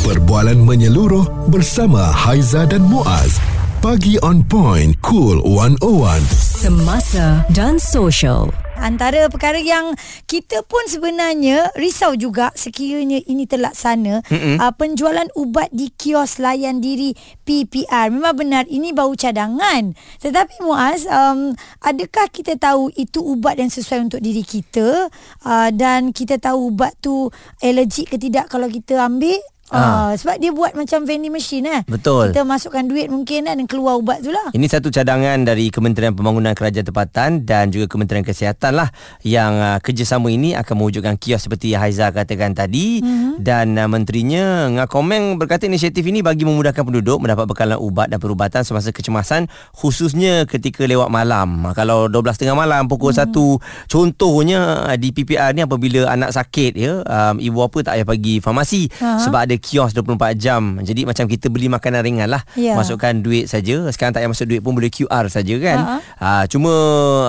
Perbualan 0.00 0.56
menyeluruh 0.64 1.52
bersama 1.52 2.00
Haiza 2.00 2.64
dan 2.64 2.80
Muaz. 2.88 3.36
Pagi 3.84 4.16
on 4.24 4.40
point, 4.40 4.96
cool 5.04 5.44
101. 5.44 6.24
Semasa 6.32 7.44
dan 7.52 7.76
social. 7.76 8.48
Antara 8.80 9.28
perkara 9.28 9.60
yang 9.60 9.92
kita 10.24 10.64
pun 10.64 10.80
sebenarnya 10.88 11.68
risau 11.76 12.16
juga 12.16 12.48
sekiranya 12.56 13.20
ini 13.28 13.44
terlaksana 13.44 14.24
uh, 14.24 14.72
penjualan 14.72 15.28
ubat 15.36 15.68
di 15.68 15.92
kios 15.92 16.40
layan 16.40 16.80
diri 16.80 17.12
PPR. 17.44 18.08
Memang 18.08 18.40
benar 18.40 18.64
ini 18.72 18.96
bau 18.96 19.12
cadangan. 19.12 19.92
Tetapi 20.24 20.64
Muaz, 20.64 21.04
um, 21.04 21.52
adakah 21.84 22.32
kita 22.32 22.56
tahu 22.56 22.88
itu 22.96 23.20
ubat 23.20 23.60
yang 23.60 23.68
sesuai 23.68 24.08
untuk 24.08 24.24
diri 24.24 24.48
kita 24.48 25.12
uh, 25.44 25.68
dan 25.76 26.16
kita 26.16 26.40
tahu 26.40 26.72
ubat 26.72 26.96
tu 27.04 27.28
allergic 27.60 28.08
ke 28.08 28.16
tidak 28.16 28.48
kalau 28.48 28.72
kita 28.72 28.96
ambil? 28.96 29.36
Ah. 29.70 30.12
sebab 30.18 30.42
dia 30.42 30.50
buat 30.50 30.74
macam 30.74 31.06
vending 31.06 31.30
machine 31.30 31.64
eh. 31.70 31.80
Betul. 31.86 32.34
Kita 32.34 32.42
masukkan 32.42 32.82
duit 32.82 33.06
mungkin 33.06 33.46
kan 33.46 33.54
dan 33.54 33.66
keluar 33.70 33.94
ubat 34.02 34.18
tu 34.18 34.34
lah. 34.34 34.50
Ini 34.50 34.66
satu 34.66 34.90
cadangan 34.90 35.46
dari 35.46 35.70
Kementerian 35.70 36.10
Pembangunan 36.10 36.50
Kerajaan 36.58 36.82
Tempatan 36.90 37.46
dan 37.46 37.70
juga 37.70 37.86
Kementerian 37.86 38.26
Kesihatan 38.26 38.74
lah 38.74 38.90
yang 39.22 39.54
uh, 39.54 39.78
kerjasama 39.78 40.26
ini 40.34 40.58
akan 40.58 40.74
mewujudkan 40.74 41.14
kios 41.14 41.46
seperti 41.46 41.78
Haiza 41.78 42.10
katakan 42.10 42.58
tadi 42.58 42.98
mm-hmm. 42.98 43.38
dan 43.38 43.78
uh, 43.78 43.86
menterinya 43.86 44.66
Ngakomeng 44.74 45.38
berkata 45.38 45.70
inisiatif 45.70 46.02
ini 46.02 46.18
bagi 46.20 46.42
memudahkan 46.42 46.82
penduduk 46.82 47.22
mendapat 47.22 47.46
bekalan 47.46 47.78
ubat 47.78 48.10
dan 48.10 48.18
perubatan 48.18 48.66
semasa 48.66 48.90
kecemasan 48.90 49.46
khususnya 49.70 50.50
ketika 50.50 50.82
lewat 50.82 51.06
malam. 51.06 51.70
Kalau 51.78 52.10
12.30 52.10 52.58
malam 52.58 52.90
pukul 52.90 53.14
mm-hmm. 53.14 53.86
1 53.86 53.86
contohnya 53.86 54.60
di 54.98 55.14
PPR 55.14 55.54
ni 55.54 55.62
apabila 55.62 56.10
anak 56.10 56.34
sakit 56.34 56.72
ya 56.74 57.06
um, 57.06 57.38
ibu 57.38 57.62
apa 57.62 57.78
tak 57.86 58.00
payah 58.00 58.06
pergi 58.08 58.34
farmasi 58.40 58.82
uh-huh. 58.88 59.20
sebab 59.20 59.40
ada 59.44 59.56
kios 59.60 59.92
24 59.92 60.34
jam. 60.40 60.80
Jadi 60.80 61.04
macam 61.04 61.28
kita 61.28 61.52
beli 61.52 61.68
makanan 61.68 62.00
ringan 62.00 62.28
lah. 62.32 62.42
Yeah. 62.56 62.74
Masukkan 62.74 63.20
duit 63.20 63.46
saja. 63.46 63.84
Sekarang 63.92 64.16
tak 64.16 64.24
payah 64.24 64.32
masuk 64.32 64.46
duit 64.48 64.60
pun 64.64 64.72
boleh 64.72 64.88
QR 64.88 65.28
saja 65.28 65.54
kan. 65.60 65.78
Uh-huh. 65.78 66.00
Uh, 66.18 66.44
cuma 66.48 66.72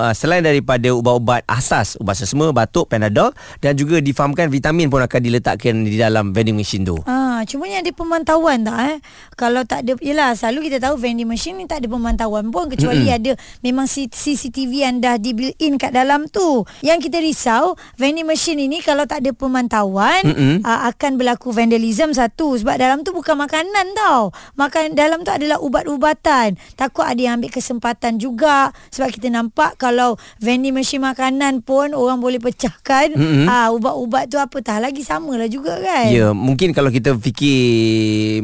uh, 0.08 0.14
selain 0.16 0.40
daripada 0.40 0.88
ubat-ubat 0.96 1.44
asas, 1.46 2.00
ubat 2.00 2.16
sesama, 2.16 2.50
batuk, 2.50 2.88
panadol 2.88 3.30
dan 3.60 3.76
juga 3.76 4.00
difahamkan 4.00 4.48
vitamin 4.48 4.88
pun 4.88 5.04
akan 5.04 5.20
diletakkan 5.20 5.84
di 5.84 6.00
dalam 6.00 6.32
vending 6.32 6.56
machine 6.56 6.82
tu. 6.82 6.96
Ah, 7.42 7.46
cuma 7.50 7.66
yang 7.66 7.82
ada 7.82 7.90
pemantauan 7.90 8.62
tak 8.62 8.78
eh? 8.86 8.96
Kalau 9.34 9.66
tak 9.66 9.82
ada 9.82 9.98
yalah 9.98 10.30
selalu 10.38 10.70
kita 10.70 10.78
tahu 10.78 10.94
vending 10.94 11.26
machine 11.26 11.58
ni 11.58 11.66
tak 11.66 11.82
ada 11.82 11.90
pemantauan 11.90 12.54
pun 12.54 12.70
kecuali 12.70 13.10
mm-hmm. 13.10 13.18
ada 13.18 13.32
memang 13.66 13.90
CCTV 13.90 14.70
yang 14.70 15.02
dah 15.02 15.18
di 15.18 15.34
built 15.34 15.58
in 15.58 15.74
kat 15.74 15.90
dalam 15.90 16.30
tu. 16.30 16.62
Yang 16.86 17.10
kita 17.10 17.18
risau 17.18 17.74
vending 17.98 18.30
machine 18.30 18.62
ini 18.62 18.78
kalau 18.78 19.10
tak 19.10 19.26
ada 19.26 19.34
pemantauan 19.34 20.22
mm-hmm. 20.22 20.62
uh, 20.62 20.86
akan 20.94 21.18
berlaku 21.18 21.50
vandalism 21.50 22.14
satu 22.14 22.62
sebab 22.62 22.78
dalam 22.78 23.02
tu 23.02 23.10
bukan 23.10 23.34
makanan 23.34 23.90
tau. 23.98 24.30
Makan 24.54 24.94
dalam 24.94 25.26
tu 25.26 25.34
adalah 25.34 25.58
ubat-ubatan. 25.58 26.54
Takut 26.78 27.02
ada 27.02 27.18
yang 27.18 27.42
ambil 27.42 27.50
kesempatan 27.58 28.22
juga 28.22 28.70
sebab 28.94 29.10
kita 29.10 29.34
nampak 29.34 29.82
kalau 29.82 30.14
vending 30.38 30.78
machine 30.78 31.02
makanan 31.02 31.66
pun 31.66 31.90
orang 31.90 32.22
boleh 32.22 32.38
pecahkan 32.38 33.18
mm-hmm. 33.18 33.50
uh, 33.50 33.74
ubat-ubat 33.74 34.30
tu 34.30 34.38
apa 34.38 34.62
tah 34.62 34.78
lagi 34.78 35.02
samalah 35.02 35.50
juga 35.50 35.82
kan. 35.82 36.06
Ya, 36.06 36.30
mungkin 36.30 36.70
kalau 36.70 36.94
kita 36.94 37.18
fikir 37.18 37.31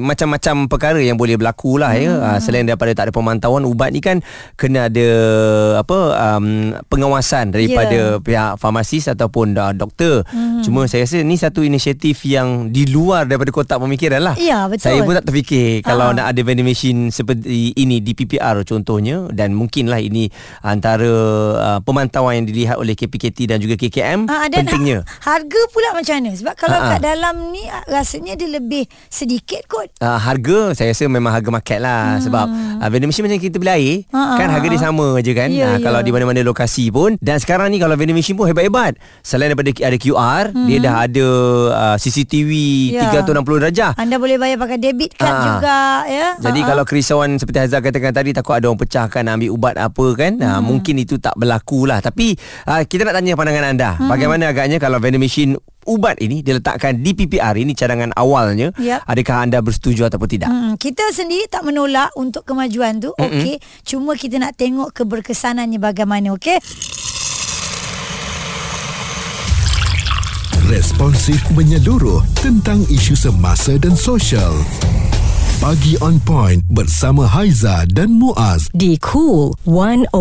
macam-macam 0.02 0.66
perkara 0.66 0.98
yang 0.98 1.14
boleh 1.14 1.38
berlaku 1.38 1.78
lah 1.78 1.94
ya. 1.94 2.18
hmm. 2.18 2.24
ya. 2.26 2.38
Selain 2.42 2.66
daripada 2.66 2.90
tak 2.92 3.08
ada 3.08 3.12
pemantauan 3.14 3.62
ubat 3.62 3.94
ni 3.94 4.02
kan 4.02 4.18
kena 4.58 4.90
ada 4.90 5.08
apa 5.80 5.98
um, 6.34 6.74
pengawasan 6.90 7.54
daripada 7.54 8.18
yeah. 8.18 8.22
pihak 8.22 8.52
farmasis 8.58 9.06
ataupun 9.06 9.54
uh, 9.54 9.70
doktor. 9.70 10.26
Hmm. 10.28 10.66
Cuma 10.66 10.90
saya 10.90 11.06
rasa 11.06 11.22
ni 11.22 11.38
satu 11.38 11.62
inisiatif 11.62 12.26
yang 12.26 12.74
di 12.74 12.90
luar 12.90 13.24
daripada 13.24 13.54
kota 13.54 13.68
kotak 13.68 13.84
pemikiran 13.84 14.20
lah. 14.24 14.34
Ya, 14.40 14.64
betul. 14.64 14.88
Saya 14.88 15.04
pun 15.04 15.12
tak 15.12 15.28
terfikir 15.28 15.84
kalau 15.84 16.10
uh 16.10 16.16
nak 16.18 16.34
ada 16.34 16.40
vending 16.40 16.64
machine 16.64 17.12
seperti 17.12 17.76
ini 17.76 18.00
di 18.00 18.16
PPR 18.16 18.64
contohnya 18.64 19.28
dan 19.30 19.52
mungkinlah 19.52 20.00
ini 20.00 20.32
antara 20.64 21.12
uh, 21.54 21.78
pemantauan 21.84 22.42
yang 22.42 22.46
dilihat 22.48 22.76
oleh 22.80 22.96
KPKT 22.96 23.44
dan 23.44 23.60
juga 23.60 23.76
KKM 23.76 24.24
uh, 24.24 24.48
dan 24.48 24.64
pentingnya. 24.64 25.04
harga 25.22 25.60
pula 25.70 25.94
macam 25.94 26.14
mana? 26.18 26.30
Sebab 26.32 26.54
kalau 26.56 26.78
uh 26.80 26.86
kat 26.88 27.04
dalam 27.04 27.52
ni 27.52 27.68
rasanya 27.90 28.32
dia 28.40 28.48
lebih 28.48 28.77
sedikit 29.08 29.64
kot. 29.66 29.88
Uh, 29.98 30.18
harga 30.20 30.76
saya 30.76 30.92
rasa 30.92 31.08
memang 31.08 31.32
harga 31.32 31.50
market 31.50 31.78
lah 31.80 32.18
hmm. 32.18 32.22
sebab 32.28 32.46
uh, 32.84 32.88
vending 32.92 33.08
machine 33.10 33.24
macam 33.26 33.40
kita 33.40 33.56
beli 33.58 33.72
air 33.72 33.96
uh 34.12 34.36
kan 34.38 34.52
harga 34.52 34.66
dia 34.70 34.80
sama 34.80 35.18
je 35.24 35.32
kan. 35.34 35.48
Yeah, 35.50 35.64
uh, 35.64 35.70
yeah. 35.78 35.82
Kalau 35.82 36.00
di 36.04 36.10
mana-mana 36.14 36.40
lokasi 36.44 36.92
pun 36.94 37.18
dan 37.18 37.40
sekarang 37.42 37.72
ni 37.72 37.80
kalau 37.82 37.98
vending 37.98 38.14
machine 38.14 38.36
pun 38.38 38.46
hebat-hebat. 38.46 39.00
Selain 39.24 39.50
daripada 39.50 39.72
ada 39.72 39.96
QR, 39.98 40.44
hmm. 40.52 40.66
dia 40.68 40.78
dah 40.78 40.94
ada 41.08 41.28
uh, 41.74 41.96
CCTV 41.96 42.50
yeah. 42.94 43.10
360 43.24 43.64
darjah. 43.64 43.92
Anda 43.98 44.16
boleh 44.20 44.36
bayar 44.36 44.58
pakai 44.60 44.78
debit 44.78 45.16
card 45.16 45.34
ha. 45.34 45.44
juga 45.44 45.78
ya. 46.06 46.28
Jadi 46.38 46.60
Ha-ha. 46.62 46.70
kalau 46.74 46.84
kerisauan 46.84 47.30
seperti 47.38 47.58
Hazal 47.64 47.80
katakan 47.80 48.12
tadi 48.12 48.30
takut 48.34 48.54
ada 48.54 48.66
orang 48.68 48.80
pecahkan 48.80 49.24
ambil 49.26 49.50
ubat 49.54 49.74
apa 49.78 50.06
kan. 50.14 50.32
Ha, 50.38 50.46
hmm. 50.46 50.54
Ha, 50.58 50.62
mungkin 50.62 50.94
itu 51.00 51.16
tak 51.18 51.34
berlaku 51.38 51.88
lah. 51.88 52.02
Tapi 52.02 52.34
ha, 52.68 52.82
kita 52.84 53.06
nak 53.08 53.14
tanya 53.18 53.38
pandangan 53.38 53.64
anda. 53.72 53.90
Hmm. 53.96 54.10
Bagaimana 54.10 54.50
agaknya 54.50 54.78
kalau 54.82 54.98
vending 54.98 55.22
machine 55.22 55.56
ubat 55.88 56.20
ini 56.20 56.44
diletakkan 56.44 57.00
di 57.00 57.16
PPR 57.16 57.56
ini 57.56 57.72
cadangan 57.72 58.12
awalnya. 58.12 58.70
Yep. 58.76 59.08
adakah 59.08 59.36
anda 59.48 59.58
bersetuju 59.64 60.12
ataupun 60.12 60.28
tidak? 60.28 60.48
Hmm, 60.52 60.76
kita 60.76 61.08
sendiri 61.10 61.48
tak 61.48 61.64
menolak 61.64 62.12
untuk 62.14 62.44
kemajuan 62.44 63.00
tu 63.00 63.16
okey? 63.16 63.56
Cuma 63.88 64.12
kita 64.14 64.36
nak 64.36 64.60
tengok 64.60 64.92
keberkesanannya 64.92 65.80
bagaimana 65.80 66.36
okey? 66.36 66.60
Responsif 70.68 71.40
menyeluruh 71.56 72.20
tentang 72.44 72.84
isu 72.92 73.16
semasa 73.16 73.80
dan 73.80 73.96
sosial. 73.96 74.52
Pagi 75.58 75.96
on 76.04 76.20
point 76.20 76.60
bersama 76.68 77.24
Haiza 77.24 77.88
dan 77.88 78.12
Muaz. 78.14 78.68
Di 78.76 79.00
Cool 79.00 79.56
101 79.64 80.12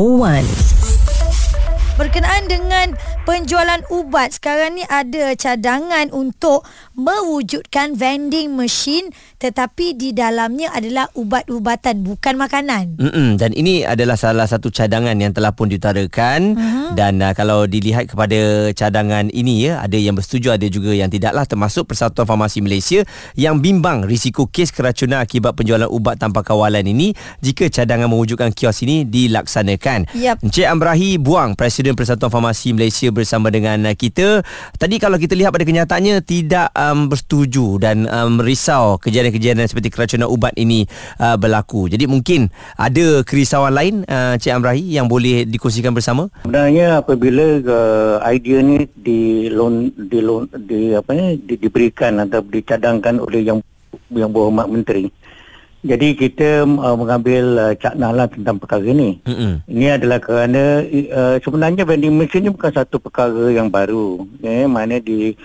berkenaan 1.97 2.45
dengan 2.45 2.93
penjualan 3.27 3.83
ubat 3.91 4.39
sekarang 4.39 4.79
ni 4.79 4.83
ada 4.87 5.35
cadangan 5.35 6.07
untuk 6.15 6.63
mewujudkan 6.95 7.95
vending 7.99 8.55
machine 8.55 9.11
tetapi 9.37 9.99
di 9.99 10.15
dalamnya 10.15 10.71
adalah 10.71 11.11
ubat-ubatan 11.11 12.07
bukan 12.07 12.39
makanan. 12.39 12.95
Mm-mm, 12.95 13.35
dan 13.35 13.51
ini 13.53 13.83
adalah 13.83 14.15
salah 14.15 14.47
satu 14.47 14.71
cadangan 14.71 15.13
yang 15.19 15.35
telah 15.35 15.51
pun 15.51 15.67
diutarakan 15.67 16.55
uh-huh. 16.55 16.91
dan 16.95 17.19
uh, 17.19 17.35
kalau 17.35 17.67
dilihat 17.67 18.07
kepada 18.07 18.71
cadangan 18.71 19.27
ini 19.33 19.67
ya 19.67 19.83
ada 19.83 19.99
yang 19.99 20.15
bersetuju 20.15 20.55
ada 20.55 20.67
juga 20.71 20.95
yang 20.95 21.11
tidaklah 21.11 21.43
termasuk 21.43 21.91
Persatuan 21.91 22.23
Farmasi 22.23 22.63
Malaysia 22.63 23.03
yang 23.35 23.59
bimbang 23.59 24.07
risiko 24.07 24.47
kes 24.47 24.71
keracunan 24.71 25.19
akibat 25.19 25.51
penjualan 25.57 25.91
ubat 25.91 26.15
tanpa 26.15 26.41
kawalan 26.47 26.87
ini 26.87 27.11
jika 27.43 27.67
cadangan 27.67 28.07
mewujudkan 28.07 28.55
kios 28.55 28.79
ini 28.87 29.03
dilaksanakan. 29.03 30.07
Yep. 30.15 30.47
Encik 30.47 30.67
Amrahi 30.67 31.19
Buang 31.19 31.53
Presiden 31.59 31.87
Presiden 31.87 32.03
Persatuan 32.03 32.33
Farmasi 32.33 32.75
Malaysia 32.75 33.07
bersama 33.17 33.49
dengan 33.49 33.89
uh, 33.89 33.95
kita. 33.97 34.45
Tadi 34.77 35.01
kalau 35.01 35.17
kita 35.17 35.33
lihat 35.33 35.49
pada 35.49 35.65
kenyataannya 35.65 36.21
tidak 36.21 36.69
um, 36.77 37.09
bersetuju 37.09 37.81
dan 37.81 38.05
um, 38.05 38.37
risau 38.37 39.01
kejadian-kejadian 39.01 39.65
seperti 39.65 39.89
keracunan 39.89 40.29
ubat 40.29 40.53
ini 40.53 40.85
uh, 41.17 41.33
berlaku. 41.33 41.89
Jadi 41.89 42.05
mungkin 42.05 42.53
ada 42.77 43.25
kerisauan 43.25 43.73
lain 43.73 44.05
uh, 44.05 44.37
Cik 44.37 44.53
Amrahi 44.53 44.85
yang 44.93 45.09
boleh 45.09 45.49
dikongsikan 45.49 45.97
bersama? 45.97 46.29
Sebenarnya 46.45 47.01
apabila 47.01 47.57
uh, 47.65 48.15
idea 48.29 48.61
ni 48.61 48.85
di 48.93 49.49
loan 49.49 49.89
di 49.97 50.19
loan 50.21 50.45
di 50.53 50.93
apa 50.93 51.17
ni 51.17 51.41
di, 51.41 51.57
diberikan 51.57 52.21
atau 52.21 52.45
dicadangkan 52.45 53.17
oleh 53.17 53.41
yang 53.41 53.59
yang 54.13 54.29
berhormat 54.31 54.69
menteri 54.69 55.09
jadi 55.85 56.07
kita 56.17 56.65
uh, 56.65 56.97
mengambil 56.97 57.45
uh, 57.57 57.73
cakna 57.77 58.09
lah 58.09 58.25
tentang 58.25 58.57
perkara 58.57 58.81
ini. 58.81 59.21
Mm-hmm. 59.23 59.51
Ini 59.69 59.87
adalah 60.01 60.17
kerana 60.17 60.81
uh, 61.13 61.35
sebenarnya 61.37 61.85
vending 61.85 62.17
machine 62.17 62.49
ini 62.49 62.51
bukan 62.53 62.71
satu 62.73 62.97
perkara 62.97 63.53
yang 63.53 63.69
baru. 63.69 64.25
Ya, 64.41 64.65
mana 64.65 64.97
di 64.97 65.37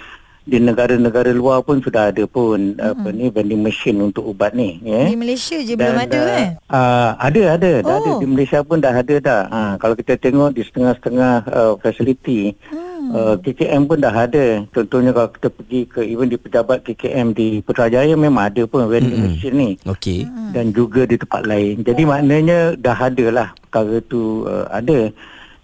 di 0.43 0.59
negara-negara 0.59 1.31
luar 1.31 1.62
pun 1.62 1.79
sudah 1.79 2.11
ada 2.11 2.26
pun 2.26 2.75
mm-hmm. 2.75 2.90
apa 2.96 3.08
ni 3.14 3.26
vending 3.31 3.62
machine 3.62 3.99
untuk 4.00 4.25
ubat 4.26 4.56
ni. 4.56 4.81
Ya. 4.82 5.06
Di 5.12 5.19
Malaysia 5.20 5.56
je 5.61 5.75
Dan, 5.76 5.94
belum 5.94 6.00
ada 6.00 6.19
uh, 6.19 6.32
eh? 6.32 6.49
Uh, 6.67 7.11
ada, 7.20 7.43
ada. 7.55 7.70
Oh. 7.70 7.87
Dah 7.87 7.96
ada. 8.00 8.11
Oh. 8.17 8.19
Di 8.19 8.26
Malaysia 8.26 8.58
pun 8.64 8.79
dah 8.81 8.94
ada 8.96 9.14
dah. 9.20 9.43
Ha, 9.52 9.61
kalau 9.76 9.94
kita 9.94 10.17
tengok 10.17 10.56
di 10.56 10.62
setengah-setengah 10.64 11.34
uh, 11.52 11.73
facility. 11.79 12.56
Mm. 12.73 12.92
Uh, 13.12 13.37
KKM 13.44 13.82
pun 13.85 14.00
dah 14.00 14.17
ada. 14.17 14.64
Contohnya 14.73 15.12
kalau 15.12 15.29
kita 15.29 15.49
pergi 15.53 15.81
ke 15.85 16.00
even 16.00 16.32
di 16.32 16.41
pejabat 16.41 16.81
KKM 16.81 17.37
di 17.37 17.61
Putrajaya 17.61 18.17
memang 18.17 18.49
ada 18.49 18.64
pun 18.64 18.88
vending 18.88 19.20
mm-hmm. 19.20 19.37
machine 19.37 19.56
ni. 19.61 19.70
Okey. 19.85 20.25
Dan 20.56 20.73
juga 20.73 21.05
di 21.05 21.20
tempat 21.20 21.44
lain. 21.44 21.85
Jadi 21.85 22.03
maknanya 22.09 22.73
dah 22.81 22.97
ada 22.97 23.26
lah 23.29 23.49
perkara 23.69 24.00
tu 24.09 24.49
uh, 24.49 24.64
ada. 24.73 25.12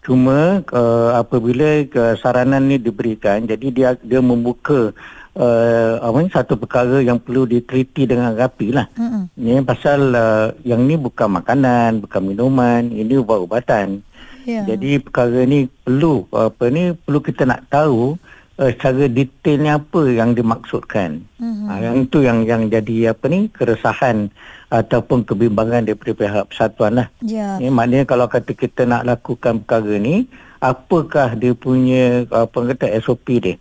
Cuma 0.05 0.61
uh, 0.73 1.11
apabila 1.17 1.85
uh, 1.89 2.15
saranan 2.21 2.69
ni 2.69 2.77
diberikan 2.77 3.45
jadi 3.45 3.67
dia 3.73 3.89
dia 4.01 4.21
membuka 4.21 4.93
uh, 5.37 5.93
apa 6.03 6.17
ni 6.21 6.29
satu 6.29 6.56
perkara 6.56 7.01
yang 7.01 7.23
perlu 7.23 7.44
diteliti 7.49 8.05
dengan 8.05 8.35
rapi 8.35 8.75
lah. 8.75 8.89
Mm-hmm. 8.93 9.23
Ni 9.41 9.61
pasal 9.65 10.01
uh, 10.12 10.47
yang 10.69 10.85
ni 10.85 10.99
bukan 10.99 11.41
makanan, 11.41 12.05
bukan 12.05 12.21
minuman, 12.25 12.83
ini 12.91 13.17
ubat-ubatan. 13.21 14.05
Yeah. 14.49 14.65
Jadi 14.65 14.97
perkara 15.05 15.45
ni 15.45 15.69
perlu 15.69 16.25
apa 16.33 16.73
ni 16.73 16.97
perlu 16.97 17.21
kita 17.21 17.45
nak 17.45 17.69
tahu 17.69 18.17
uh, 18.56 18.71
secara 18.73 19.05
detailnya 19.12 19.77
apa 19.77 20.00
yang 20.09 20.33
dimaksudkan. 20.33 21.21
Mm-hmm. 21.37 21.67
Uh, 21.69 21.79
yang 21.85 21.97
itu 22.09 22.19
yang 22.25 22.39
yang 22.49 22.62
jadi 22.73 23.12
apa 23.12 23.25
ni 23.29 23.53
keresahan 23.53 24.33
ataupun 24.73 25.29
kebimbangan 25.29 25.85
daripada 25.85 26.12
pihak 26.17 26.45
persatuan 26.49 26.97
lah. 26.97 27.09
Ya. 27.21 27.61
Ya, 27.61 27.69
maknanya 27.69 28.09
kalau 28.09 28.25
kata 28.25 28.56
kita 28.56 28.89
nak 28.89 29.05
lakukan 29.05 29.61
perkara 29.65 30.00
ni, 30.00 30.25
apakah 30.65 31.37
dia 31.37 31.53
punya 31.53 32.25
apa 32.33 32.59
kata 32.73 32.97
SOP 33.05 33.29
dia? 33.44 33.56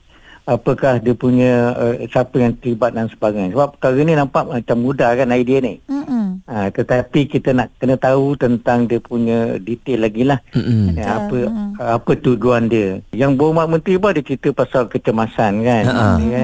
Apakah 0.48 1.04
dia 1.04 1.12
punya 1.12 1.76
uh, 1.76 1.96
siapa 2.08 2.40
yang 2.40 2.56
terlibat 2.56 2.96
dan 2.96 3.12
sebagainya. 3.12 3.52
Sebab 3.52 3.76
perkara 3.76 4.00
ni 4.00 4.16
nampak 4.16 4.48
macam 4.48 4.78
mudah 4.80 5.12
kan 5.20 5.36
idea 5.36 5.60
ni. 5.60 5.84
Mm-mm. 5.92 6.17
Ha, 6.48 6.72
tetapi 6.72 7.28
kita 7.28 7.52
nak 7.52 7.76
kena 7.76 8.00
tahu 8.00 8.40
tentang 8.40 8.88
dia 8.88 9.04
punya 9.04 9.60
detail 9.60 10.08
lagi 10.08 10.24
lah. 10.24 10.40
Mm-mm. 10.56 10.96
Ya, 10.96 11.28
apa 11.28 11.38
apa 11.76 12.12
tujuan 12.24 12.72
dia. 12.72 13.04
Yang 13.12 13.32
berhormat 13.36 13.68
menteri 13.68 14.00
pun 14.00 14.16
ada 14.16 14.24
cerita 14.24 14.56
pasal 14.56 14.88
kecemasan 14.88 15.60
kan. 15.68 15.84
Ya, 16.24 16.44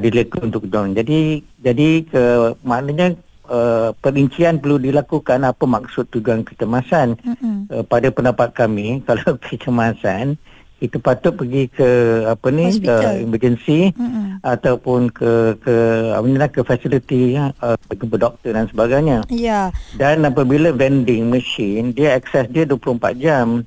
dileka 0.00 0.40
untuk 0.40 0.64
tujuan. 0.64 0.96
Jadi 0.96 1.44
jadi 1.60 1.88
ke, 2.08 2.22
maknanya 2.64 3.20
uh, 3.46 3.92
perincian 4.00 4.58
perlu 4.58 4.80
dilakukan 4.80 5.44
apa 5.44 5.64
maksud 5.68 6.08
tujuan 6.08 6.42
kecemasan. 6.42 7.20
Mm-mm. 7.20 7.68
Uh, 7.68 7.84
pada 7.84 8.08
pendapat 8.08 8.48
kami 8.56 8.98
kalau 9.06 9.36
kecemasan 9.38 10.40
kita 10.82 10.98
patut 10.98 11.32
pergi 11.38 11.70
ke 11.70 11.90
apa 12.26 12.46
ni 12.50 12.66
Hospital. 12.68 13.00
ke 13.00 13.08
emergency 13.22 13.80
Mm-mm. 13.94 14.42
ataupun 14.42 15.08
ke 15.14 15.56
ke 15.62 15.74
apa 16.12 16.26
ni 16.26 16.36
lah, 16.36 16.50
ke 16.50 16.60
facility 16.66 17.38
ya, 17.38 17.54
uh, 17.62 17.78
ke 17.88 18.04
doktor 18.04 18.50
dan 18.52 18.66
sebagainya. 18.66 19.22
Ya. 19.30 19.70
Dan 19.94 20.26
apabila 20.26 20.74
vending 20.74 21.30
machine 21.30 21.94
dia 21.94 22.18
akses 22.18 22.50
dia 22.50 22.66
24 22.66 23.16
jam. 23.22 23.62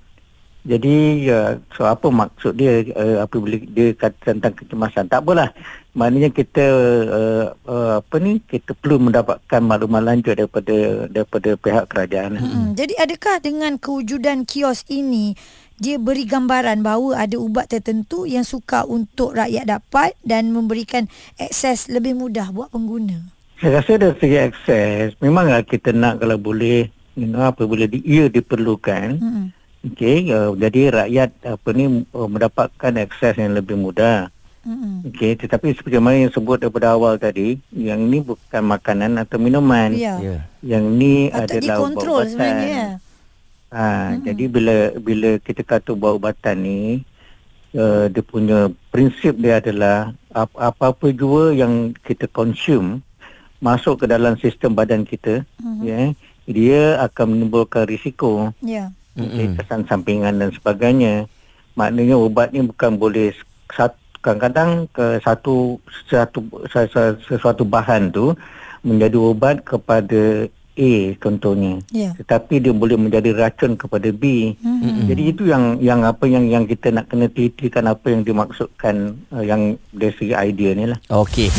Jadi 0.68 1.32
uh, 1.32 1.56
so 1.72 1.88
apa 1.88 2.12
maksud 2.12 2.60
dia 2.60 2.84
uh, 2.92 3.24
apabila 3.24 3.56
dia 3.72 3.96
kata 3.96 4.36
tentang 4.36 4.52
kecemasan 4.52 5.08
tak 5.08 5.24
apalah. 5.24 5.48
Maknanya 5.96 6.30
kita 6.30 6.66
uh, 7.08 7.46
uh, 7.66 7.92
apa 8.04 8.16
ni 8.20 8.44
kita 8.44 8.76
perlu 8.76 9.00
mendapatkan 9.00 9.64
maklumat 9.64 10.04
lanjut 10.04 10.36
daripada 10.36 11.08
daripada 11.08 11.56
pihak 11.56 11.88
kerajaan. 11.88 12.36
Mm-mm. 12.36 12.66
Jadi 12.76 12.94
adakah 13.00 13.40
dengan 13.40 13.80
kewujudan 13.80 14.44
kios 14.44 14.84
ini 14.92 15.40
dia 15.78 15.98
beri 15.98 16.26
gambaran 16.26 16.82
bahawa 16.82 17.22
ada 17.22 17.38
ubat 17.38 17.70
tertentu 17.70 18.26
yang 18.26 18.42
suka 18.42 18.82
untuk 18.84 19.38
rakyat 19.38 19.70
dapat 19.70 20.18
dan 20.26 20.50
memberikan 20.50 21.06
akses 21.38 21.86
lebih 21.88 22.14
mudah 22.14 22.50
buat 22.50 22.74
pengguna. 22.74 23.30
Saya 23.58 23.82
rasa 23.82 23.98
dari 23.98 24.14
segi 24.18 24.38
akses 24.38 25.18
memanglah 25.18 25.62
kita 25.62 25.90
nak 25.90 26.22
kalau 26.22 26.38
boleh 26.38 26.90
you 27.14 27.26
know, 27.26 27.42
apabila 27.42 27.86
di, 27.86 28.06
ia 28.06 28.30
diperlukan 28.30 29.18
Mm-mm. 29.18 29.46
okey 29.90 30.30
uh, 30.30 30.54
jadi 30.54 30.82
rakyat 30.94 31.30
apa 31.42 31.70
ni 31.74 32.06
uh, 32.06 32.30
mendapatkan 32.30 32.94
akses 33.02 33.34
yang 33.34 33.58
lebih 33.58 33.74
mudah 33.74 34.30
Mm-mm. 34.62 35.10
okey 35.10 35.42
tetapi 35.42 35.74
seperti 35.74 35.98
mana 35.98 36.22
yang 36.22 36.30
sebut 36.30 36.62
daripada 36.62 36.94
awal 36.94 37.18
tadi 37.18 37.58
yang 37.74 38.06
ni 38.06 38.22
bukan 38.22 38.62
makanan 38.62 39.18
atau 39.18 39.42
minuman 39.42 39.90
Ya. 39.90 40.22
Ya. 40.22 40.38
yang 40.62 40.94
ni 40.94 41.34
Patut 41.34 41.58
adalah 41.58 41.82
dikontrol 41.82 42.22
ubat-ubatan. 42.22 42.30
sebenarnya. 42.38 42.86
Ha, 43.78 43.86
hmm. 44.10 44.26
jadi 44.26 44.44
bila 44.48 44.76
bila 44.98 45.30
kita 45.38 45.62
kata 45.62 45.94
ubat-ubatan 45.94 46.58
ni 46.58 47.06
uh, 47.72 48.10
dia 48.10 48.24
punya 48.24 48.60
prinsip 48.90 49.38
dia 49.38 49.62
adalah 49.62 49.98
ap- 50.32 50.58
apa-apa 50.58 51.14
jua 51.14 51.54
yang 51.54 51.94
kita 52.00 52.26
consume 52.28 53.06
masuk 53.58 54.02
ke 54.02 54.06
dalam 54.08 54.34
sistem 54.36 54.74
badan 54.74 55.02
kita 55.04 55.46
Mhm. 55.62 55.82
ya 55.84 56.02
dia 56.48 56.82
akan 57.04 57.38
menimbulkan 57.38 57.86
risiko 57.86 58.50
Ya. 58.60 58.90
okay, 59.14 59.54
kesan 59.54 59.86
sampingan 59.86 60.38
dan 60.38 60.50
sebagainya 60.50 61.30
maknanya 61.74 62.18
ubat 62.18 62.50
ni 62.50 62.66
bukan 62.66 62.98
boleh 62.98 63.30
satu 63.70 63.94
kadang-kadang 64.18 64.90
ke 64.90 65.22
satu 65.22 65.78
satu 66.10 66.40
sesuatu 67.22 67.62
bahan 67.62 68.10
tu 68.10 68.34
menjadi 68.82 69.14
ubat 69.16 69.62
kepada 69.62 70.50
A 70.78 70.94
contohnya 71.18 71.82
Ya. 71.90 72.14
tetapi 72.16 72.62
dia 72.62 72.72
boleh 72.72 72.96
menjadi 72.96 73.34
racun 73.34 73.74
kepada 73.74 74.14
B. 74.14 74.54
Mhm. 74.62 75.10
Jadi 75.10 75.24
itu 75.26 75.44
yang 75.50 75.82
yang 75.82 76.06
apa 76.06 76.30
yang 76.30 76.46
yang 76.46 76.64
kita 76.64 76.94
nak 76.94 77.10
kena 77.10 77.28
telitikan 77.28 77.90
apa 77.90 78.14
yang 78.14 78.22
dimaksudkan 78.22 79.18
uh, 79.34 79.42
yang 79.42 79.76
dari 79.92 80.14
segi 80.14 80.38
idea 80.38 80.72
ni 80.78 80.86
lah. 80.88 81.00
Okey. 81.10 81.50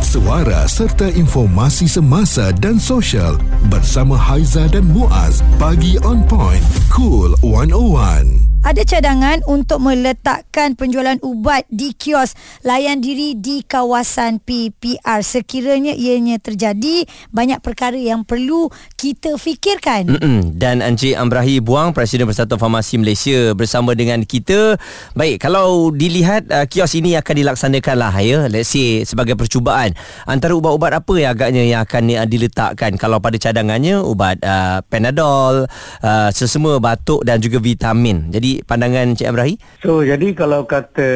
Suara 0.00 0.64
serta 0.64 1.12
informasi 1.12 1.84
semasa 1.84 2.48
dan 2.56 2.80
sosial 2.80 3.36
bersama 3.68 4.16
Haiza 4.16 4.64
dan 4.70 4.88
Muaz. 4.88 5.44
Pagi 5.60 6.00
on 6.06 6.24
point. 6.24 6.62
Cool 6.88 7.36
101. 7.44 8.55
Ada 8.66 8.82
cadangan 8.82 9.46
untuk 9.46 9.78
meletakkan 9.78 10.74
penjualan 10.74 11.14
ubat 11.22 11.70
di 11.70 11.94
kios 11.94 12.34
layan 12.66 12.98
diri 12.98 13.38
di 13.38 13.62
kawasan 13.62 14.42
PPR. 14.42 15.22
Sekiranya 15.22 15.94
ianya 15.94 16.42
terjadi, 16.42 17.06
banyak 17.30 17.62
perkara 17.62 17.94
yang 17.94 18.26
perlu 18.26 18.66
kita 18.98 19.38
fikirkan. 19.38 20.10
Mm-mm. 20.10 20.58
Dan 20.58 20.82
Encik 20.82 21.14
Ambrahi 21.14 21.62
Buang 21.62 21.94
Presiden 21.94 22.26
Persatuan 22.26 22.58
Farmasi 22.58 22.98
Malaysia 22.98 23.54
bersama 23.54 23.94
dengan 23.94 24.26
kita. 24.26 24.74
Baik, 25.14 25.46
kalau 25.46 25.94
dilihat 25.94 26.50
uh, 26.50 26.66
kios 26.66 26.98
ini 26.98 27.14
akan 27.14 27.46
dilaksanakan 27.46 27.94
lah 27.94 28.18
ya. 28.18 28.50
Let's 28.50 28.74
say 28.74 29.06
sebagai 29.06 29.38
percubaan. 29.38 29.94
Antara 30.26 30.58
ubat-ubat 30.58 30.90
apa 30.90 31.14
yang 31.14 31.38
agaknya 31.38 31.62
yang 31.62 31.86
akan 31.86 32.18
uh, 32.18 32.26
diletakkan? 32.26 32.98
Kalau 32.98 33.22
pada 33.22 33.38
cadangannya 33.38 34.02
ubat 34.02 34.42
uh, 34.42 34.82
Panadol, 34.90 35.70
uh, 36.02 36.34
sesemua 36.34 36.82
batuk 36.82 37.22
dan 37.22 37.38
juga 37.38 37.62
vitamin. 37.62 38.26
Jadi 38.34 38.55
pandangan 38.64 39.12
Encik 39.12 39.28
Ambrahi? 39.28 39.54
So 39.84 40.00
jadi 40.00 40.32
kalau 40.32 40.64
kata 40.64 41.08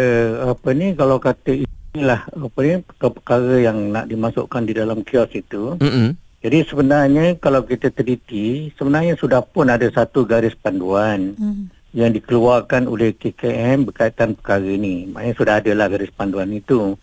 apa 0.53 0.69
ni 0.77 0.93
kalau 0.93 1.17
kata 1.17 1.65
inilah 1.95 2.29
apa 2.29 2.59
ni 2.61 2.75
perkara 2.99 3.57
yang 3.63 3.95
nak 3.95 4.11
dimasukkan 4.13 4.63
di 4.69 4.73
dalam 4.77 5.01
kios 5.07 5.33
itu. 5.33 5.81
Mm-mm. 5.81 6.19
Jadi 6.41 6.59
sebenarnya 6.65 7.37
kalau 7.37 7.65
kita 7.65 7.93
teliti 7.93 8.73
sebenarnya 8.77 9.17
sudah 9.17 9.45
pun 9.45 9.69
ada 9.69 9.87
satu 9.89 10.25
garis 10.29 10.57
panduan. 10.57 11.37
Hmm. 11.37 11.71
yang 11.91 12.15
dikeluarkan 12.15 12.87
oleh 12.87 13.11
KKM 13.19 13.91
berkaitan 13.91 14.39
perkara 14.39 14.63
ini. 14.63 15.11
Maknanya 15.11 15.35
sudah 15.35 15.55
ada 15.59 15.73
lah 15.75 15.91
garis 15.91 16.15
panduan 16.15 16.55
itu. 16.55 16.95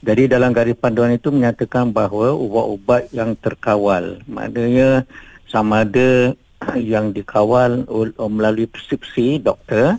Jadi 0.00 0.32
dalam 0.32 0.56
garis 0.56 0.80
panduan 0.80 1.12
itu 1.12 1.28
menyatakan 1.28 1.92
bahawa 1.92 2.32
ubat-ubat 2.32 3.12
yang 3.12 3.36
terkawal. 3.36 4.16
Maknanya 4.24 5.04
sama 5.44 5.84
ada 5.84 6.32
yang 6.76 7.10
dikawal 7.10 7.88
ol- 7.88 8.12
melalui 8.28 8.68
preskripsi 8.68 9.40
doktor 9.40 9.96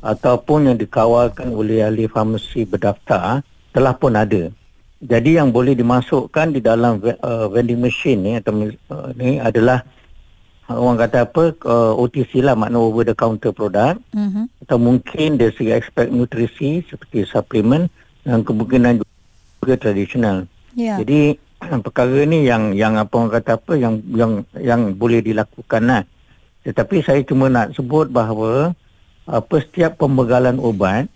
ataupun 0.00 0.72
yang 0.72 0.76
dikawalkan 0.76 1.52
oleh 1.52 1.84
ahli 1.84 2.06
farmasi 2.06 2.64
berdaftar 2.64 3.44
telah 3.70 3.94
pun 3.94 4.16
ada. 4.16 4.50
Jadi 5.00 5.40
yang 5.40 5.48
boleh 5.48 5.72
dimasukkan 5.72 6.52
di 6.52 6.60
dalam 6.60 7.00
uh, 7.00 7.46
vending 7.48 7.80
machine 7.80 8.20
ni 8.20 8.32
atau 8.36 8.52
uh, 8.90 9.08
ni 9.14 9.40
adalah 9.40 9.80
uh, 10.68 10.76
orang 10.76 11.00
kata 11.00 11.24
apa 11.24 11.44
uh, 11.64 11.92
OTC 11.96 12.42
lah 12.42 12.52
makna 12.52 12.76
over 12.76 13.06
the 13.06 13.14
counter 13.14 13.48
product 13.50 14.02
Mhm. 14.12 14.50
atau 14.60 14.76
mungkin 14.76 15.40
dari 15.40 15.54
segi 15.54 15.72
aspek 15.72 16.10
nutrisi 16.10 16.84
seperti 16.84 17.24
suplemen 17.24 17.88
dan 18.20 18.44
kemungkinan 18.44 19.00
juga 19.00 19.74
tradisional. 19.78 20.44
Ya. 20.76 21.00
Jadi 21.00 21.38
perkara 21.60 22.24
ni 22.24 22.48
yang 22.48 22.72
yang 22.72 22.96
apa 22.96 23.12
orang 23.12 23.32
kata 23.36 23.60
apa 23.60 23.72
yang 23.76 24.00
yang 24.16 24.32
yang 24.56 24.80
boleh 24.96 25.20
dilakukan 25.20 25.82
lah. 25.84 26.02
Tetapi 26.64 27.04
saya 27.04 27.20
cuma 27.24 27.52
nak 27.52 27.76
sebut 27.76 28.08
bahawa 28.08 28.72
apa 29.28 29.56
setiap 29.62 30.00
pembegalan 30.00 30.56
ubat 30.58 31.06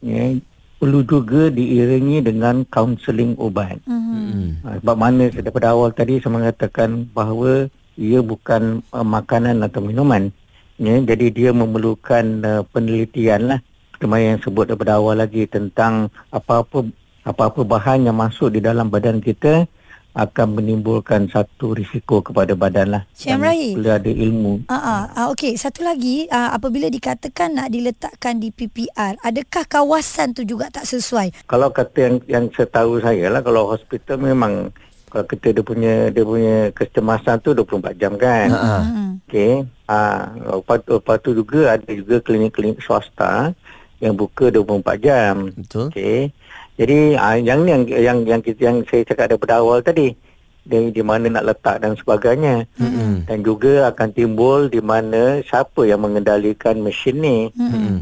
ya, 0.00 0.36
perlu 0.80 1.04
juga 1.04 1.52
diiringi 1.52 2.24
dengan 2.24 2.64
kaunseling 2.68 3.36
ubat. 3.36 3.80
Mm. 3.84 4.64
Ha, 4.64 4.80
sebab 4.80 4.96
mana 4.96 5.28
daripada 5.28 5.76
awal 5.76 5.92
tadi 5.92 6.20
saya 6.20 6.32
mengatakan 6.36 7.04
bahawa 7.12 7.68
ia 8.00 8.24
bukan 8.24 8.80
uh, 8.96 9.04
makanan 9.04 9.60
atau 9.60 9.84
minuman. 9.84 10.32
Ya, 10.80 10.96
jadi 10.96 11.28
dia 11.28 11.50
memerlukan 11.52 12.24
uh, 12.40 12.62
penelitian 12.72 13.52
lah. 13.52 13.60
Seperti 14.00 14.24
yang 14.24 14.40
sebut 14.40 14.64
daripada 14.64 14.96
awal 14.96 15.20
lagi 15.20 15.44
tentang 15.44 16.08
apa-apa 16.32 16.88
apa-apa 17.28 17.60
bahan 17.68 18.08
yang 18.08 18.16
masuk 18.16 18.56
di 18.56 18.64
dalam 18.64 18.88
badan 18.88 19.20
kita 19.20 19.68
akan 20.14 20.58
menimbulkan 20.58 21.30
satu 21.30 21.72
risiko 21.72 22.18
kepada 22.20 22.58
badan 22.58 22.98
lah. 22.98 23.02
Syed 23.14 23.38
Dan 23.38 23.46
Amrahi. 23.46 23.70
Perlu 23.78 23.90
ada 23.90 24.10
ilmu. 24.10 24.52
Ah, 24.66 24.74
ah, 24.74 25.02
ah, 25.14 25.26
okey, 25.30 25.54
satu 25.54 25.86
lagi, 25.86 26.26
ah, 26.34 26.50
apabila 26.50 26.90
dikatakan 26.90 27.54
nak 27.54 27.68
diletakkan 27.70 28.42
di 28.42 28.50
PPR, 28.50 29.14
adakah 29.22 29.64
kawasan 29.70 30.34
tu 30.34 30.42
juga 30.42 30.66
tak 30.68 30.86
sesuai? 30.86 31.46
Kalau 31.46 31.70
kata 31.70 31.98
yang 31.98 32.16
yang 32.26 32.44
setahu 32.50 32.98
saya 32.98 33.30
lah 33.30 33.42
kalau 33.42 33.70
hospital 33.70 34.18
memang 34.18 34.74
kalau 35.10 35.26
kita 35.26 35.50
dia 35.50 35.64
punya 35.66 35.94
dia 36.14 36.22
punya 36.22 36.70
kecemasan 36.70 37.42
tu 37.42 37.50
24 37.54 37.98
jam 37.98 38.14
kan. 38.14 38.48
Ha. 38.50 38.78
Hmm. 38.82 39.10
Okey. 39.26 39.66
Ah, 39.90 40.34
lepas 40.38 41.18
tu 41.22 41.34
juga 41.34 41.74
ada 41.78 41.90
juga 41.90 42.22
klinik-klinik 42.22 42.82
swasta 42.82 43.54
yang 43.98 44.14
buka 44.14 44.50
24 44.50 44.96
jam. 45.02 45.34
Betul. 45.54 45.90
Okey. 45.90 46.30
Jadi 46.80 47.12
ah, 47.20 47.36
yang 47.36 47.68
yang 47.68 47.84
yang 47.84 48.18
yang 48.24 48.40
kita 48.40 48.72
yang 48.72 48.80
saya 48.88 49.04
cakap 49.04 49.36
daripada 49.36 49.60
awal 49.60 49.84
tadi. 49.84 50.16
Di, 50.60 50.92
di 50.92 51.02
mana 51.04 51.28
nak 51.28 51.44
letak 51.50 51.80
dan 51.80 51.96
sebagainya. 51.96 52.68
Mm-mm. 52.80 53.24
Dan 53.28 53.44
juga 53.44 53.88
akan 53.92 54.08
timbul 54.12 54.68
di 54.68 54.80
mana 54.80 55.40
siapa 55.44 55.88
yang 55.88 56.04
mengendalikan 56.04 56.80
mesin 56.80 57.16
ni. 57.20 57.38
Hmm. 57.56 57.68
Mm-mm. 57.72 57.96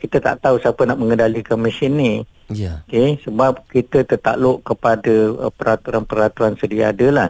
kita 0.00 0.22
tak 0.22 0.40
tahu 0.44 0.60
siapa 0.60 0.86
nak 0.88 1.00
mengendalikan 1.00 1.60
mesin 1.60 1.92
ni. 1.96 2.12
Ya. 2.52 2.86
Okey, 2.86 3.18
sebab 3.26 3.66
kita 3.66 4.06
tertakluk 4.06 4.62
kepada 4.62 5.34
uh, 5.34 5.50
peraturan-peraturan 5.50 6.54
sedia 6.54 6.94
ada 6.94 7.08
lah. 7.10 7.28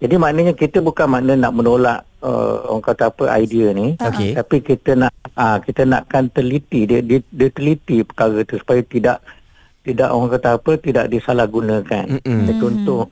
Jadi 0.00 0.16
maknanya 0.16 0.52
kita 0.56 0.80
bukan 0.80 1.08
makna 1.08 1.36
nak 1.36 1.52
menolak 1.52 2.00
uh, 2.24 2.64
orang 2.72 2.84
kata 2.84 3.12
apa 3.12 3.24
idea 3.36 3.76
ni. 3.76 4.00
Okey. 4.00 4.32
Tapi 4.32 4.56
kita 4.64 4.96
nak 4.96 5.12
ah 5.36 5.60
kita 5.60 5.84
nakkan 5.84 6.32
teliti 6.32 6.88
dia, 6.88 7.04
dia 7.04 7.20
dia 7.28 7.48
teliti 7.52 8.00
perkara 8.00 8.40
tu 8.48 8.56
supaya 8.56 8.80
tidak 8.80 9.20
tidak 9.86 10.10
orang 10.10 10.34
kata 10.34 10.48
apa 10.58 10.70
tidak 10.82 11.06
disalahgunakan. 11.06 12.18
Mm-mm. 12.18 12.58
Contoh 12.58 13.06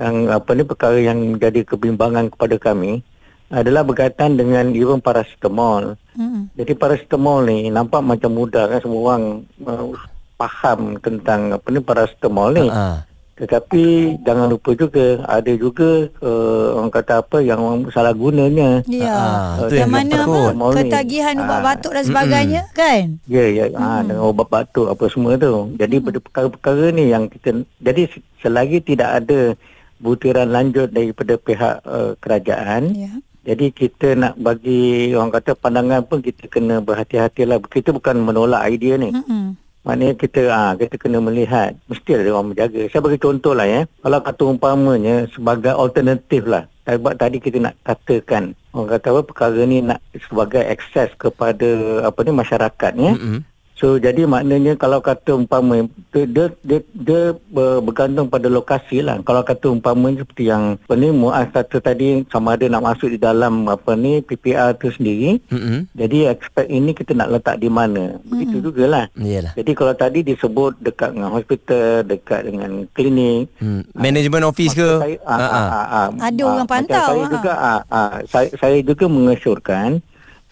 yang 0.00 0.32
apa 0.32 0.50
ni 0.56 0.64
perkara 0.64 0.96
yang 0.96 1.20
menjadi 1.20 1.60
kebimbangan 1.68 2.32
kepada 2.32 2.56
kami 2.56 3.04
adalah 3.52 3.84
berkaitan 3.84 4.40
dengan 4.40 4.72
even 4.72 5.04
paracetamol. 5.04 6.00
Mm-mm. 6.16 6.48
Jadi 6.56 6.72
paracetamol 6.72 7.44
ni 7.44 7.68
nampak 7.68 8.00
macam 8.00 8.32
mudah 8.32 8.72
kan 8.72 8.80
semua 8.80 9.00
orang 9.12 9.24
uh, 9.68 9.92
faham 10.40 10.96
tentang 10.98 11.52
apa 11.52 11.66
ni 11.68 11.80
paracetamol 11.84 12.50
ni. 12.56 12.66
Ha. 12.72 13.04
Tetapi 13.34 13.84
jangan 14.22 14.46
lupa 14.46 14.70
juga 14.78 15.18
ada 15.26 15.52
juga 15.58 16.06
uh, 16.22 16.78
orang 16.78 16.92
kata 16.94 17.12
apa 17.18 17.42
yang 17.42 17.58
orang 17.58 17.90
salah 17.90 18.14
gunanya. 18.14 18.86
Ya. 18.86 19.10
Ah, 19.10 19.66
tu 19.66 19.74
yang 19.74 19.90
yang 19.90 19.90
mana 19.90 20.22
apa 20.22 20.70
ketagihan 20.78 21.34
ubat 21.42 21.58
Ah. 21.58 21.64
batuk 21.74 21.92
dan 21.98 22.04
sebagainya 22.06 22.62
kan? 22.70 23.18
Ya 23.26 23.44
ya 23.50 23.64
hmm. 23.74 24.06
dengan 24.06 24.24
ubat 24.30 24.46
batuk 24.46 24.86
apa 24.86 25.04
semua 25.10 25.34
tu. 25.34 25.74
Jadi 25.74 25.96
pada 25.98 26.18
perkara-perkara 26.22 26.84
ni 26.94 27.10
yang 27.10 27.26
kita 27.26 27.66
jadi 27.82 28.06
selagi 28.38 28.78
tidak 28.86 29.10
ada 29.26 29.58
butiran 29.98 30.54
lanjut 30.54 30.94
daripada 30.94 31.34
pihak 31.34 31.74
uh, 31.82 32.14
kerajaan 32.22 32.94
Ya. 32.94 33.10
Jadi 33.44 33.76
kita 33.76 34.16
nak 34.16 34.40
bagi 34.40 35.12
orang 35.12 35.28
kata 35.28 35.52
pandangan 35.52 36.00
pun 36.08 36.24
kita 36.24 36.48
kena 36.48 36.80
berhati-hatilah. 36.80 37.60
Kita 37.68 37.92
bukan 37.92 38.24
menolak 38.24 38.64
idea 38.72 38.96
ni. 38.96 39.12
Mm-mm. 39.12 39.52
Maknanya 39.84 40.14
kita 40.16 40.40
ah 40.48 40.72
kita 40.72 40.96
kena 40.96 41.20
melihat 41.20 41.76
mesti 41.92 42.16
ada 42.16 42.32
orang 42.32 42.56
menjaga. 42.56 42.88
Saya 42.88 43.04
bagi 43.04 43.20
contoh 43.20 43.52
lah 43.52 43.68
ya. 43.68 43.80
Kalau 44.00 44.18
kata 44.24 44.42
umpamanya 44.48 45.28
sebagai 45.30 45.76
alternatif 45.76 46.48
lah. 46.48 46.64
Sebab 46.84 47.16
tadi 47.16 47.40
kita 47.40 47.60
nak 47.60 47.76
katakan 47.84 48.56
orang 48.72 48.96
kata 48.96 49.06
apa 49.12 49.20
perkara 49.24 49.60
ni 49.64 49.80
nak 49.80 50.00
sebagai 50.28 50.64
akses 50.64 51.12
kepada 51.16 51.68
apa 52.04 52.18
ni 52.24 52.32
masyarakat 52.32 52.92
ya. 52.96 53.12
Mm-mm. 53.16 53.40
So 53.74 53.98
jadi 53.98 54.22
maknanya 54.24 54.74
kalau 54.74 54.98
kata 54.98 55.34
umpama 55.34 55.82
dia 56.08 56.24
dia, 56.24 56.46
dia, 56.62 56.78
dia 56.94 57.20
ber- 57.50 57.82
bergantung 57.82 58.30
pada 58.30 58.46
lokasi 58.46 59.02
lah. 59.02 59.18
Kalau 59.20 59.42
kata 59.42 59.66
umpama 59.68 60.08
seperti 60.10 60.46
yang 60.46 60.78
apa 60.78 60.94
ni 60.94 61.10
Muaz 61.10 61.50
kata 61.50 61.82
tadi 61.82 62.22
sama 62.30 62.54
ada 62.54 62.70
nak 62.70 62.86
masuk 62.86 63.10
di 63.10 63.18
dalam 63.18 63.66
apa 63.66 63.92
ni 63.92 64.22
PPR 64.22 64.78
tu 64.78 64.88
sendiri. 64.88 65.42
Mm-mm. 65.50 65.90
Jadi 65.90 66.18
aspek 66.24 66.66
ini 66.66 66.94
kita 66.94 67.12
nak 67.12 67.34
letak 67.34 67.58
di 67.58 67.66
mana. 67.66 68.14
Begitu 68.22 68.62
jugalah. 68.62 69.10
Yalah. 69.14 69.58
Jadi 69.58 69.70
kalau 69.74 69.92
tadi 69.92 70.22
disebut 70.22 70.78
dekat 70.78 71.10
dengan 71.10 71.34
hospital, 71.34 72.06
dekat 72.06 72.40
dengan 72.46 72.70
klinik. 72.90 73.50
Hmm. 73.58 73.82
Management 73.90 74.44
office 74.46 74.70
ke? 74.72 74.90
Saya, 75.02 75.18
ah, 75.26 75.34
Ha, 75.34 75.42
ha. 75.44 75.50
ah, 75.50 75.66
ah, 75.66 75.86
ah, 75.90 76.08
Ada 76.22 76.40
ah, 76.40 76.48
orang 76.48 76.68
pantau, 76.70 77.08
Saya 77.10 77.22
ah. 77.22 77.30
juga 77.30 77.52
ah, 77.52 77.80
ah, 77.90 78.10
saya, 78.24 78.48
saya 78.54 78.78
juga 78.80 79.10
mengesyorkan 79.10 79.98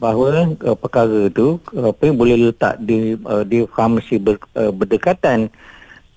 bahawa 0.02 0.58
uh, 0.66 0.74
perkara 0.74 1.30
tu 1.30 1.62
uh, 1.78 1.94
boleh 1.94 2.50
letak 2.50 2.82
di 2.82 3.14
uh, 3.22 3.46
di 3.46 3.62
farmasi 3.70 4.18
ber, 4.18 4.42
uh, 4.58 4.74
berdekatan. 4.74 5.46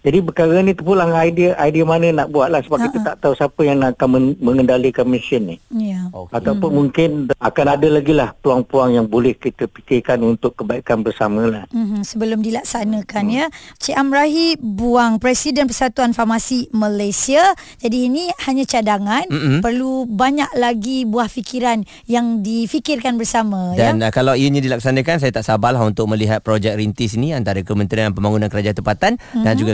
Jadi 0.05 0.21
perkara 0.21 0.61
ni 0.61 0.77
terpulang 0.77 1.09
idea 1.17 1.57
idea 1.65 1.81
mana 1.81 2.13
nak 2.13 2.29
buat 2.29 2.53
lah 2.53 2.61
sebab 2.61 2.77
kita 2.77 2.97
tak 3.01 3.15
tahu 3.25 3.33
siapa 3.33 3.61
yang 3.65 3.81
akan 3.81 4.07
men- 4.13 4.37
mengendalikan 4.37 5.09
mesin 5.09 5.49
ni. 5.49 5.57
Ya. 5.73 6.13
Okey. 6.13 6.37
Ataupun 6.37 6.69
mungkin 6.69 7.09
akan 7.41 7.65
ada 7.65 7.87
lagi 7.89 8.13
lah 8.13 8.37
peluang-peluang 8.37 9.01
yang 9.01 9.07
boleh 9.09 9.33
kita 9.33 9.65
fikirkan 9.65 10.21
untuk 10.21 10.61
kebaikan 10.61 11.01
bersama 11.01 11.49
lah. 11.49 11.65
Mm-hmm, 11.73 12.01
sebelum 12.05 12.45
dilaksanakan 12.45 13.23
ya. 13.33 13.45
Cik 13.81 13.97
Amrahi 13.97 14.61
buang 14.61 15.17
Presiden 15.17 15.65
Persatuan 15.65 16.13
Farmasi 16.13 16.69
Malaysia. 16.69 17.41
Jadi 17.81 18.05
ini 18.05 18.29
hanya 18.45 18.61
cadangan. 18.69 19.25
Mm-mm. 19.25 19.65
Perlu 19.65 20.05
banyak 20.05 20.53
lagi 20.61 21.09
buah 21.09 21.25
fikiran 21.25 21.81
yang 22.05 22.45
difikirkan 22.45 23.17
bersama 23.17 23.73
Dan 23.73 24.03
ya. 24.03 24.13
kalau 24.13 24.37
ianya 24.37 24.61
dilaksanakan 24.61 25.17
Saya 25.17 25.31
tak 25.33 25.47
sabarlah 25.47 25.81
untuk 25.81 26.05
melihat 26.11 26.43
projek 26.43 26.77
rintis 26.77 27.17
ni 27.17 27.33
Antara 27.33 27.63
Kementerian 27.65 28.13
Pembangunan 28.13 28.51
Kerajaan 28.51 28.77
Tempatan 28.77 29.11
mm-hmm. 29.17 29.43
Dan 29.43 29.53
juga 29.57 29.73